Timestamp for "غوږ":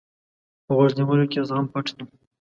0.77-0.91